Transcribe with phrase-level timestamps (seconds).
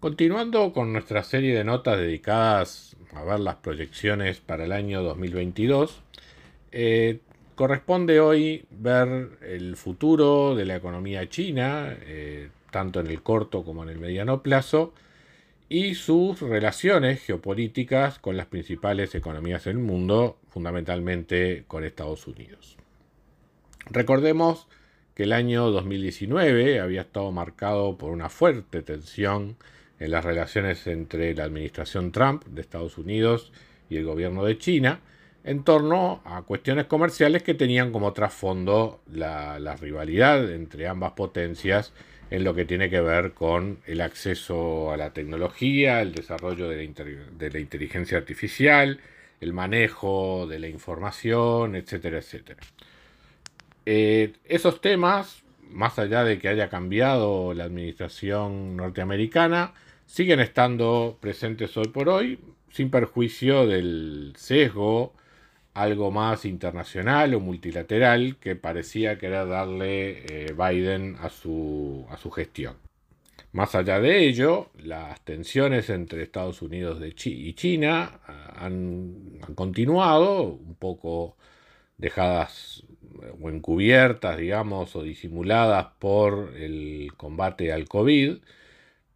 [0.00, 6.00] Continuando con nuestra serie de notas dedicadas a ver las proyecciones para el año 2022,
[6.72, 7.20] eh,
[7.54, 13.82] corresponde hoy ver el futuro de la economía china, eh, tanto en el corto como
[13.82, 14.94] en el mediano plazo,
[15.68, 22.78] y sus relaciones geopolíticas con las principales economías del mundo, fundamentalmente con Estados Unidos.
[23.90, 24.66] Recordemos
[25.14, 29.58] que el año 2019 había estado marcado por una fuerte tensión
[30.00, 33.52] en las relaciones entre la administración Trump de Estados Unidos
[33.88, 35.00] y el gobierno de China
[35.44, 41.92] en torno a cuestiones comerciales que tenían como trasfondo la, rivalidad entre ambas potencias
[42.30, 46.76] en lo que tiene que ver con el acceso a la tecnología, el desarrollo de
[47.50, 49.00] la, inteligencia artificial,
[49.40, 52.60] el manejo de la información, etcétera, etcétera.
[53.86, 59.72] Eh, esos temas, más allá de que haya cambiado la administración norteamericana,
[60.10, 65.12] siguen estando presentes hoy por hoy, sin perjuicio del sesgo
[65.72, 72.28] algo más internacional o multilateral que parecía querer darle eh, Biden a su, a su
[72.32, 72.74] gestión.
[73.52, 80.42] Más allá de ello, las tensiones entre Estados Unidos y China ah, han, han, continuado,
[80.42, 81.36] un poco
[81.98, 82.82] dejadas
[83.22, 88.38] eh, o encubiertas, digamos, o disimuladas por el combate al COVID,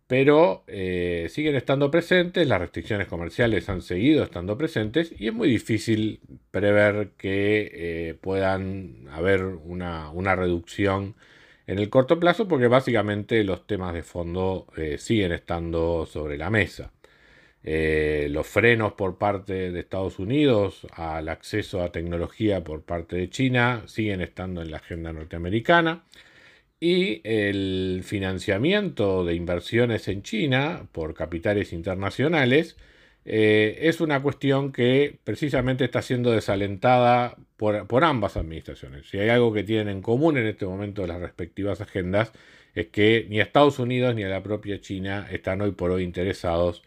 [0.07, 5.49] pero eh, siguen estando presentes, las restricciones comerciales han seguido estando presentes y es muy
[5.49, 6.21] difícil
[6.51, 7.71] prever que
[8.11, 11.15] eh, puedan haber una, reducción
[11.67, 16.51] en el corto plazo porque básicamente los temas de fondo eh, siguen estando sobre la
[16.51, 16.93] mesa.
[17.65, 23.83] los frenos por parte de Estados Unidos al acceso a tecnología por parte de China
[23.87, 26.05] siguen estando en la agenda norteamericana
[26.85, 32.77] y el financiamiento de inversiones en China por capitales internacionales
[33.25, 39.09] eh, es una cuestión que precisamente está siendo desalentada por, ambas administraciones.
[39.09, 42.33] Si hay algo que tienen en común en este momento las respectivas agendas
[42.75, 46.83] es que ni Estados Unidos ni la propia China están hoy por hoy interesados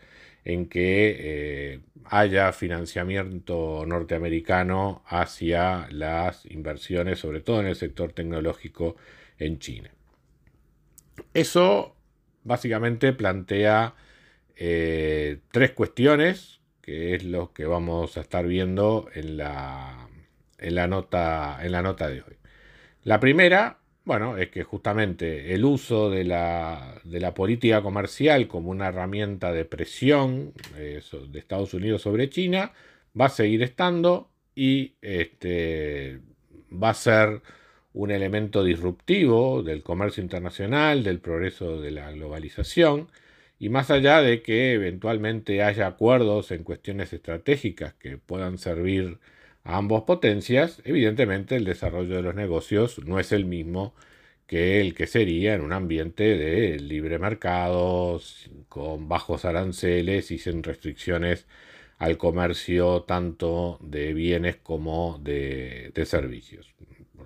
[0.45, 8.95] en que eh, haya financiamiento norteamericano hacia las inversiones, sobre todo en el sector tecnológico
[9.39, 9.91] en China.
[11.33, 11.95] Eso
[12.43, 13.95] básicamente plantea
[14.55, 20.09] eh, tres cuestiones, que es lo que vamos a estar viendo en la,
[20.57, 22.37] en la, nota, en la nota de hoy.
[23.03, 28.71] La primera, bueno, es que justamente el uso de la, de la política comercial como
[28.71, 32.71] una herramienta de presión eh, de Estados Unidos sobre China
[33.19, 36.19] va a seguir estando y este,
[36.71, 37.41] va a ser
[37.93, 43.09] un elemento disruptivo del comercio internacional, del progreso de la globalización,
[43.59, 49.19] y más allá de que eventualmente haya acuerdos en cuestiones estratégicas que puedan servir
[49.63, 53.95] a ambas potencias, evidentemente el desarrollo de los negocios no es el mismo
[54.47, 58.21] que el que sería en un ambiente de libre mercado,
[58.69, 61.47] con bajos aranceles y sin restricciones
[61.97, 66.73] al comercio tanto de bienes como de, de servicios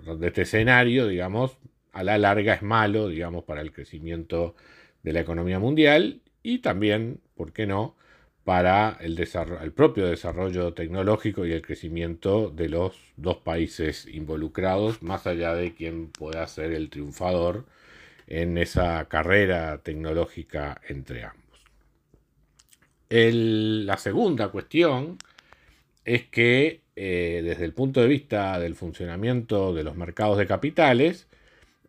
[0.04, 1.56] de este escenario, digamos,
[1.92, 4.54] a la larga es malo, digamos, para el crecimiento
[5.02, 7.96] de la economía mundial y también, ¿por qué no?,
[8.44, 15.26] para el, el propio desarrollo tecnológico y el crecimiento de los dos países involucrados, más
[15.28, 17.66] allá de quién pueda ser el triunfador
[18.26, 21.60] en esa carrera tecnológica entre ambos.
[23.10, 25.18] la segunda cuestión
[26.04, 31.28] es que eh, desde el punto de vista del funcionamiento de los mercados de capitales,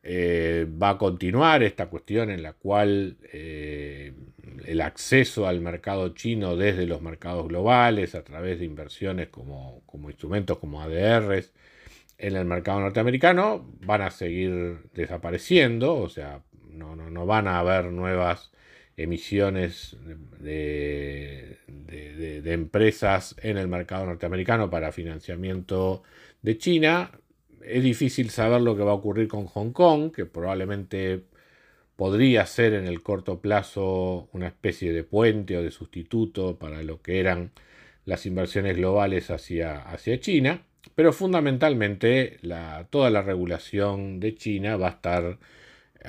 [0.04, 4.14] eh, va a continuar esta cuestión en la cual eh,
[4.66, 10.10] el acceso al mercado chino desde los mercados globales a través de inversiones como, como
[10.10, 11.54] instrumentos como ADRs
[12.18, 17.60] en el mercado norteamericano van a seguir desapareciendo, o sea, no, no, no van a
[17.60, 18.52] haber nuevas
[18.98, 19.98] emisiones
[20.40, 21.60] de,
[22.46, 26.04] empresas en el mercado norteamericano para financiamiento
[26.42, 27.12] de China.
[27.66, 31.24] Es difícil saber lo que va a ocurrir con Hong Kong, que probablemente
[31.96, 37.02] podría ser en el corto plazo una especie de puente o de sustituto para lo
[37.02, 37.52] que eran
[38.06, 40.62] las inversiones globales hacia, hacia China,
[40.96, 42.40] pero fundamentalmente
[42.90, 45.40] toda la regulación de China va a estar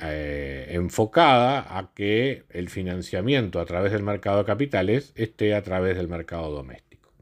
[0.01, 5.95] eh, enfocada a que el financiamiento a través del mercado de capitales esté a través
[5.97, 7.13] del mercado doméstico.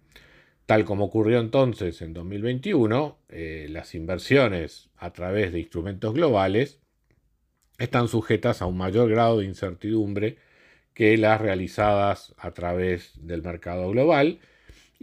[0.65, 6.79] Tal como ocurrió entonces en 2021, eh, las inversiones a través de instrumentos globales
[7.77, 10.37] están sujetas a un mayor grado de incertidumbre
[10.93, 14.39] que las realizadas a través del mercado global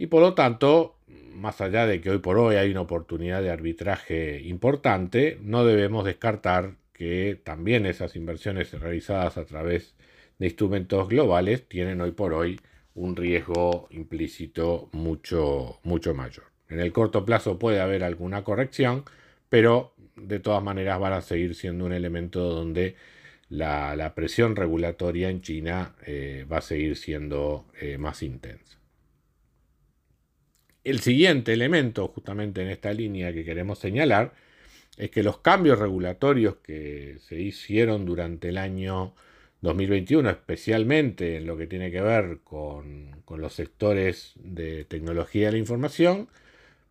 [0.01, 3.51] y por lo tanto, más allá de que hoy por hoy hay una oportunidad de
[3.51, 9.95] arbitraje importante, no debemos descartar que también esas inversiones realizadas a través
[10.37, 12.59] de instrumentos globales tienen hoy por hoy
[12.93, 16.43] un riesgo implícito mucho, mucho mayor.
[16.69, 19.03] En el corto plazo puede haber alguna corrección,
[19.49, 22.95] pero de todas maneras van a seguir siendo un elemento donde
[23.49, 28.77] la, presión regulatoria en China eh, va a seguir siendo eh, más intensa.
[30.83, 34.35] El siguiente elemento, justamente en esta línea que queremos señalar,
[35.01, 39.13] es que los cambios regulatorios que se hicieron durante el año
[39.61, 45.57] 2021, especialmente en lo que tiene que ver con, los sectores de tecnología de la
[45.57, 46.27] información,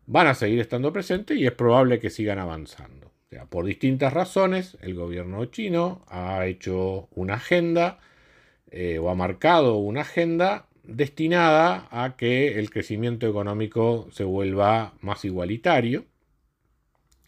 [0.07, 3.11] van a seguir estando presentes y es probable que sigan avanzando
[3.49, 7.99] por distintas razones, el gobierno chino ha hecho una agenda
[8.71, 15.23] eh, o ha marcado una agenda destinada a que el crecimiento económico se vuelva más
[15.23, 16.05] igualitario.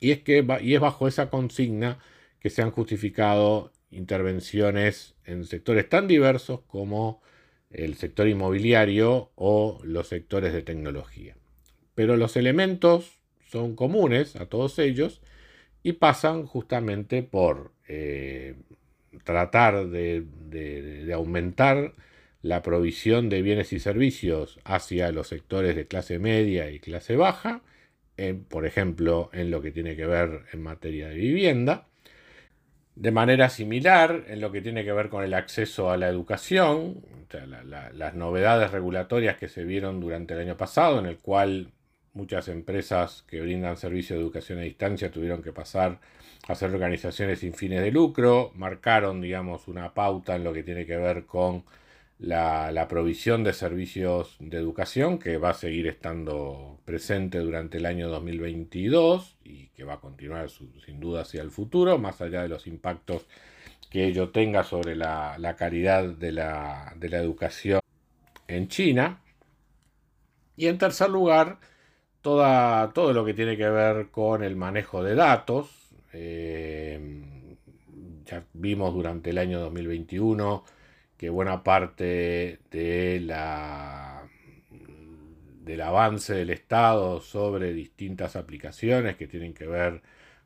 [0.04, 1.98] Y es, que, y es bajo esa consigna
[2.42, 7.22] que se han justificado intervenciones en sectores tan diversos como
[7.70, 11.38] el sector inmobiliario o los sectores de tecnología.
[11.96, 15.22] Pero los elementos son comunes a todos ellos
[15.84, 18.56] y pasan justamente por eh,
[19.24, 21.94] tratar de, aumentar
[22.42, 27.62] la provisión de bienes y servicios hacia los sectores de clase media y clase baja,
[28.48, 31.88] por ejemplo, en lo que tiene que ver en materia de vivienda.
[32.96, 37.02] De manera similar, en lo que tiene que ver con el acceso a la educación,
[37.48, 41.72] las novedades regulatorias que se vieron durante el año pasado, en el cual
[42.14, 46.00] muchas empresas que brindan servicio de educación a distancia tuvieron que pasar
[46.48, 50.86] a ser organizaciones sin fines de lucro, marcaron, digamos, una pauta en lo que tiene
[50.86, 51.64] que ver con
[52.24, 58.08] la, provisión de servicios de educación que va a seguir estando presente durante el año
[58.10, 62.66] 2022 y que va a continuar sin duda hacia el futuro, más allá de los
[62.66, 63.26] impactos
[63.90, 67.82] que ello tenga sobre la, calidad de la, de la educación
[68.48, 69.22] en China.
[70.56, 71.60] Y en tercer lugar,
[72.22, 75.70] todo lo que tiene que ver con el manejo de datos.
[76.14, 77.00] Eh,
[78.26, 80.64] ya vimos durante el año 2021
[81.24, 84.28] que buena parte de la,
[85.62, 90.02] del avance del Estado sobre distintas aplicaciones que tienen que ver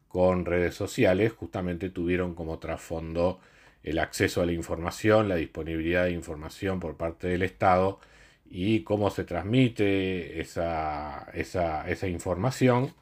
[0.07, 3.39] con redes sociales justamente tuvieron como trasfondo
[3.81, 7.99] el acceso a la información, la disponibilidad de información por parte del Estado
[8.45, 11.25] y cómo se transmite esa,
[12.07, 12.93] información,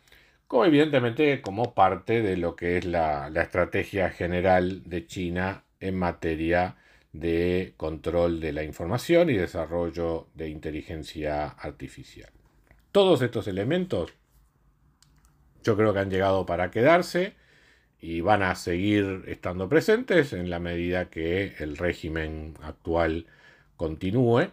[0.47, 6.77] como evidentemente como parte de lo que es la, estrategia general de China en materia
[7.19, 12.29] de control de la información y desarrollo de inteligencia artificial.
[12.91, 14.13] Todos estos elementos
[15.63, 17.33] yo creo que han llegado para quedarse
[17.99, 23.25] y van a seguir estando presentes en la medida que el régimen actual
[23.75, 24.51] continúe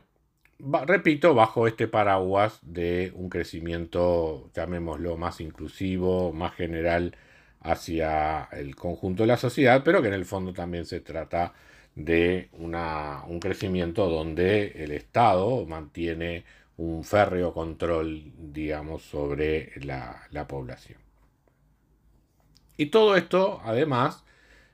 [0.86, 7.16] repito, bajo este paraguas de un crecimiento, llamémoslo, más inclusivo, más general
[7.60, 11.52] hacia el conjunto de la sociedad, pero que en el fondo también se trata
[11.94, 16.44] de un crecimiento donde el Estado mantiene
[16.76, 20.98] un férreo control, digamos, sobre la, población.
[22.76, 24.24] Y todo esto, además,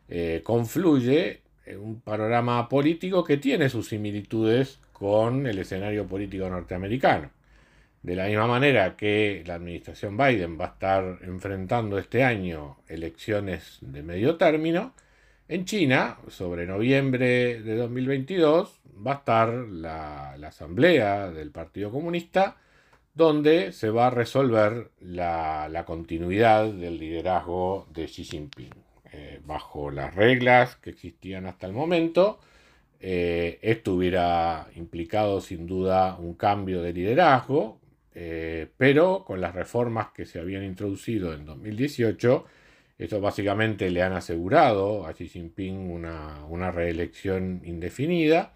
[0.08, 7.30] eh, confluye en un panorama político que tiene sus similitudes con el escenario político norteamericano.
[8.02, 13.78] De la misma manera que la administración Biden va a estar enfrentando este año elecciones
[13.80, 14.94] de medio término,
[15.48, 22.56] en China, sobre noviembre de 2022, va a estar la, asamblea del Partido Comunista,
[23.14, 28.74] donde se va a resolver la, continuidad del liderazgo de Xi Jinping,
[29.12, 32.38] eh, bajo las reglas que existían hasta el momento
[33.00, 37.80] eh, esto hubiera implicado sin duda un cambio de liderazgo,
[38.14, 42.44] eh, pero con las reformas que se habían introducido en 2018,
[42.98, 48.54] Esto básicamente le han asegurado a Xi Jinping una, reelección indefinida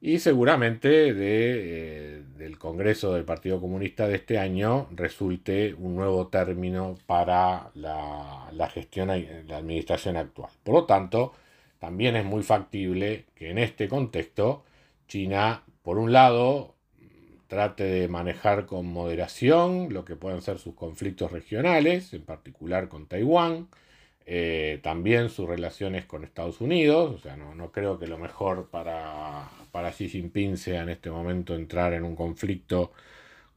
[0.00, 6.96] y seguramente eh, del Congreso del Partido Comunista de este año resulte un nuevo término
[7.06, 9.08] para la, la gestión,
[9.46, 10.50] la administración actual.
[10.64, 11.32] Por lo tanto,
[11.78, 14.64] también es muy factible que en este contexto
[15.06, 16.74] China, por un lado,
[17.50, 23.06] trate de manejar con moderación lo que pueden ser sus conflictos regionales, en particular con
[23.08, 23.68] Taiwán,
[24.26, 29.50] eh, también sus relaciones con Estados Unidos, o sea, no, creo que lo mejor para,
[29.72, 32.92] para, Xi Jinping sea en este momento entrar en un conflicto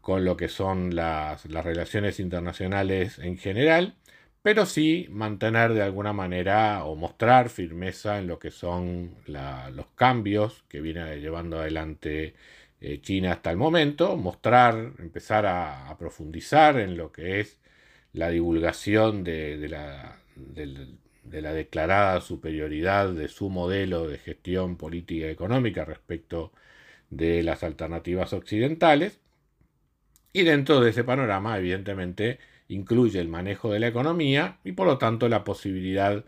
[0.01, 3.95] con lo que son las, relaciones internacionales en general,
[4.41, 10.63] pero sí mantener de alguna manera o mostrar firmeza en lo que son los cambios
[10.69, 12.35] que viene llevando adelante
[12.83, 17.61] eh, China hasta el momento, mostrar, empezar a, profundizar en lo que es
[18.11, 25.29] la divulgación de, la, de, la, declarada superioridad de su modelo de gestión política y
[25.29, 26.51] económica respecto
[27.09, 29.21] de las alternativas occidentales.
[30.33, 34.97] Y dentro de ese panorama, evidentemente, incluye el manejo de la economía y por lo
[34.97, 36.25] tanto la posibilidad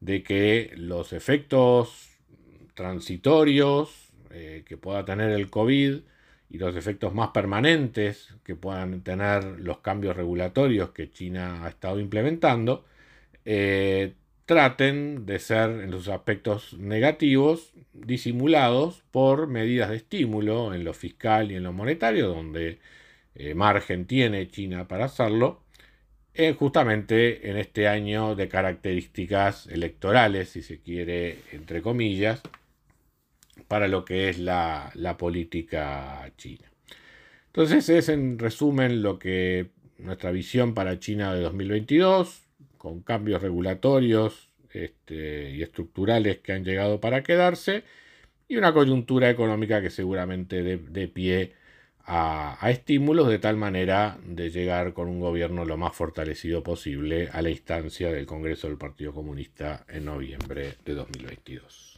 [0.00, 2.08] de que los efectos
[2.74, 6.00] transitorios eh, que pueda tener el COVID
[6.50, 12.00] y los efectos más permanentes que puedan tener los cambios regulatorios que China ha estado
[12.00, 12.84] implementando,
[13.44, 14.14] eh,
[14.46, 21.52] traten de ser en sus aspectos negativos disimulados por medidas de estímulo en lo fiscal
[21.52, 22.78] y en lo monetario, donde
[23.34, 25.62] eh, margen tiene China para hacerlo,
[26.58, 32.42] justamente en este año de características electorales, si se quiere, entre comillas,
[33.66, 36.70] para lo que es la, política china.
[37.46, 42.42] Entonces es en resumen lo que nuestra visión para China de 2022,
[42.76, 47.82] con cambios regulatorios este, y estructurales que han llegado para quedarse,
[48.46, 51.54] y una coyuntura económica que seguramente dé pie
[52.04, 57.28] a, a, estímulos de tal manera de llegar con un gobierno lo más fortalecido posible
[57.32, 61.97] a la instancia del Congreso del Partido Comunista en noviembre de 2022.